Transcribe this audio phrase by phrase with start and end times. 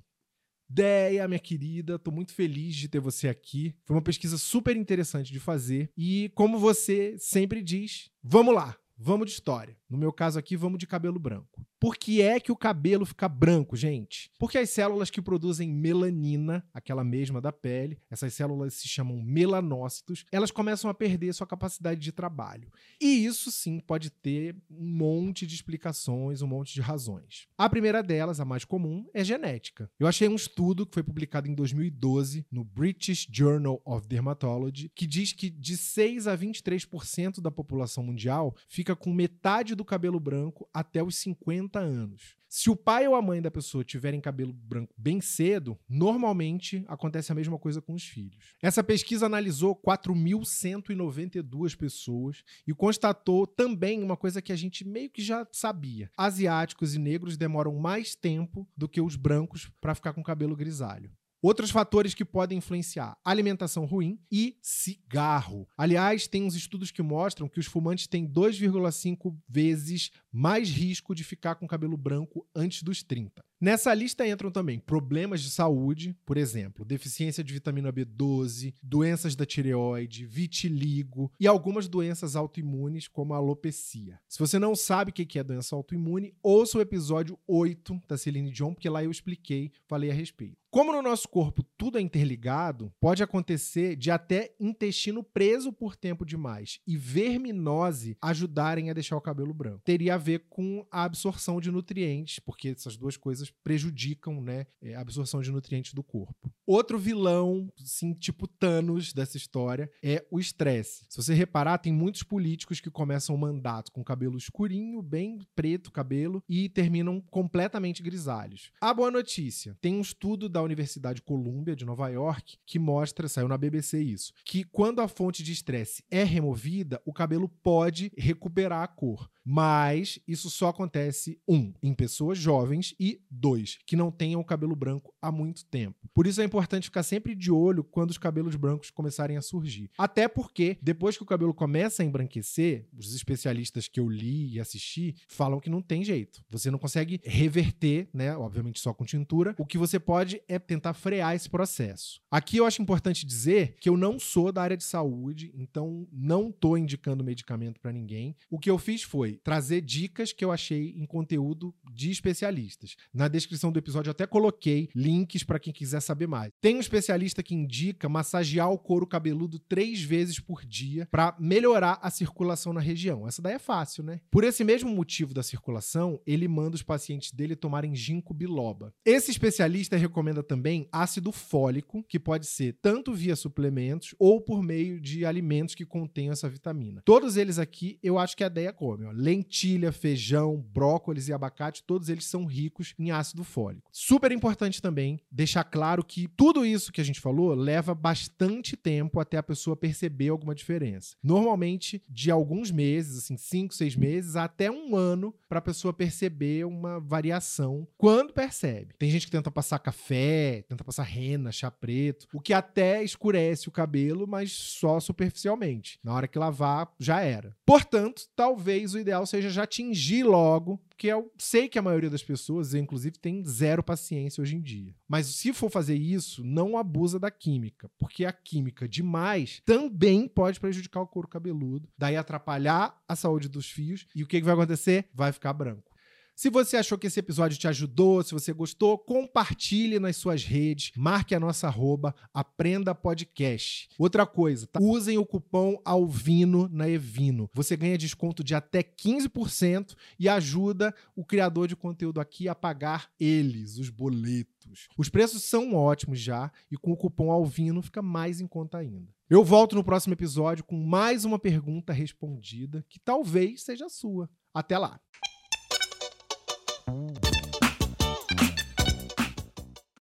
[0.67, 3.73] Deia, minha querida, tô muito feliz de ter você aqui.
[3.85, 9.27] Foi uma pesquisa super interessante de fazer e como você sempre diz, vamos lá, vamos
[9.27, 9.77] de história.
[9.89, 11.65] No meu caso aqui, vamos de cabelo branco.
[11.83, 14.31] Por que é que o cabelo fica branco, gente?
[14.39, 20.23] Porque as células que produzem melanina, aquela mesma da pele, essas células se chamam melanócitos,
[20.31, 22.71] elas começam a perder sua capacidade de trabalho.
[23.01, 27.49] E isso sim pode ter um monte de explicações, um monte de razões.
[27.57, 29.91] A primeira delas, a mais comum, é genética.
[29.99, 35.05] Eu achei um estudo que foi publicado em 2012 no British Journal of Dermatology, que
[35.05, 40.65] diz que de 6 a 23% da população mundial fica com metade do cabelo branco
[40.73, 42.35] até os 50 anos.
[42.55, 47.31] Se o pai ou a mãe da pessoa tiverem cabelo branco bem cedo, normalmente acontece
[47.31, 48.53] a mesma coisa com os filhos.
[48.61, 55.23] Essa pesquisa analisou 4.192 pessoas e constatou também uma coisa que a gente meio que
[55.23, 60.21] já sabia: asiáticos e negros demoram mais tempo do que os brancos para ficar com
[60.21, 61.09] cabelo grisalho.
[61.43, 65.67] Outros fatores que podem influenciar: alimentação ruim e cigarro.
[65.77, 71.21] Aliás, tem uns estudos que mostram que os fumantes têm 2,5 vezes mais risco de
[71.21, 73.43] ficar com cabelo branco antes dos 30.
[73.59, 79.45] Nessa lista entram também problemas de saúde, por exemplo, deficiência de vitamina B12, doenças da
[79.45, 84.17] tireoide, vitiligo e algumas doenças autoimunes, como a alopecia.
[84.29, 88.51] Se você não sabe o que é doença autoimune, ouça o episódio 8 da Celine
[88.51, 90.62] Dion, porque lá eu expliquei, falei a respeito.
[90.73, 96.25] Como no nosso corpo tudo é interligado, pode acontecer de até intestino preso por tempo
[96.25, 99.83] demais e verminose ajudarem a deixar o cabelo branco.
[99.85, 104.95] Teria a ver com a absorção de nutrientes, porque essas duas coisas prejudicam né, é,
[104.95, 106.51] a absorção de nutrientes do corpo.
[106.65, 111.05] Outro vilão, assim, tipo Thanos dessa história, é o estresse.
[111.07, 115.91] Se você reparar, tem muitos políticos que começam o mandato com cabelo escurinho, bem preto
[115.91, 118.71] cabelo, e terminam completamente grisalhos.
[118.81, 123.47] A boa notícia: tem um estudo da Universidade Columbia de Nova York que mostra, saiu
[123.47, 128.83] na BBC isso, que quando a fonte de estresse é removida, o cabelo pode recuperar
[128.83, 129.29] a cor.
[129.45, 134.75] Mas isso só acontece, um, em pessoas jovens e dois, que não tenham o cabelo
[134.75, 135.97] branco há muito tempo.
[136.13, 139.89] Por isso é importante ficar sempre de olho quando os cabelos brancos começarem a surgir.
[139.97, 144.59] Até porque, depois que o cabelo começa a embranquecer, os especialistas que eu li e
[144.59, 146.43] assisti falam que não tem jeito.
[146.49, 148.35] Você não consegue reverter, né?
[148.37, 149.55] Obviamente só com tintura.
[149.57, 152.21] O que você pode é tentar frear esse processo.
[152.31, 156.49] Aqui eu acho importante dizer que eu não sou da área de saúde, então não
[156.49, 158.35] estou indicando medicamento para ninguém.
[158.49, 162.95] O que eu fiz foi trazer dicas que eu achei em conteúdo de especialistas.
[163.13, 166.51] Na descrição do episódio eu até coloquei links para quem quiser saber mais.
[166.61, 171.99] Tem um especialista que indica massagear o couro cabeludo três vezes por dia para melhorar
[172.01, 173.27] a circulação na região.
[173.27, 174.19] Essa daí é fácil, né?
[174.31, 178.93] Por esse mesmo motivo da circulação, ele manda os pacientes dele tomarem ginkgo biloba.
[179.05, 184.99] Esse especialista recomenda também ácido fólico, que pode ser tanto via suplementos ou por meio
[184.99, 187.01] de alimentos que contenham essa vitamina.
[187.05, 189.05] Todos eles aqui eu acho que a ideia come.
[189.05, 189.11] Ó.
[189.23, 193.89] Lentilha, feijão, brócolis e abacate, todos eles são ricos em ácido fólico.
[193.89, 199.21] Super importante também deixar claro que tudo isso que a gente falou leva bastante tempo
[199.21, 201.15] até a pessoa perceber alguma diferença.
[201.23, 206.65] Normalmente de alguns meses, assim, cinco, seis meses, até um ano para a pessoa perceber
[206.65, 208.93] uma variação quando percebe.
[208.99, 213.69] Tem gente que tenta passar café, tenta passar rena, chá preto, o que até escurece
[213.69, 215.97] o cabelo, mas só superficialmente.
[216.03, 217.55] Na hora que lavar, já era.
[217.65, 222.23] Portanto, talvez o ideal seja já tingir logo, porque eu sei que a maioria das
[222.23, 224.95] pessoas, inclusive, tem zero paciência hoje em dia.
[225.07, 230.59] Mas se for fazer isso, não abusa da química, porque a química demais também pode
[230.59, 234.53] prejudicar o couro cabeludo, daí atrapalhar a saúde dos fios, e o que, que vai
[234.53, 235.07] acontecer?
[235.13, 235.92] Vai ficar branco.
[236.35, 240.91] Se você achou que esse episódio te ajudou, se você gostou, compartilhe nas suas redes,
[240.95, 243.87] marque a nossa arroba, aprenda podcast.
[243.99, 244.79] Outra coisa, tá?
[244.81, 247.49] usem o cupom ALVINO na Evino.
[247.53, 253.11] Você ganha desconto de até 15% e ajuda o criador de conteúdo aqui a pagar
[253.19, 254.87] eles, os boletos.
[254.97, 259.13] Os preços são ótimos já e com o cupom ALVINO fica mais em conta ainda.
[259.29, 264.29] Eu volto no próximo episódio com mais uma pergunta respondida que talvez seja sua.
[264.53, 264.99] Até lá!